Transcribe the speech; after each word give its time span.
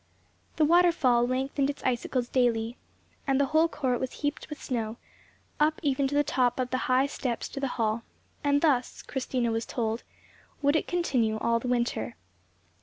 The 0.55 0.65
waterfall 0.65 1.27
lengthened 1.27 1.69
its 1.69 1.83
icicles 1.83 2.27
daily, 2.27 2.75
and 3.27 3.39
the 3.39 3.45
whole 3.45 3.67
court 3.67 3.99
was 3.99 4.13
heaped 4.25 4.49
with 4.49 4.59
snow, 4.59 4.97
up 5.59 5.79
even 5.83 6.07
to 6.07 6.15
the 6.15 6.23
top 6.23 6.59
of 6.59 6.71
the 6.71 6.79
high 6.89 7.05
steps 7.05 7.47
to 7.49 7.59
the 7.59 7.67
hall; 7.77 8.01
and 8.43 8.61
thus, 8.63 9.03
Christina 9.03 9.51
was 9.51 9.67
told, 9.67 10.01
would 10.63 10.75
it 10.75 10.87
continue 10.87 11.37
all 11.37 11.59
the 11.59 11.67
winter. 11.67 12.15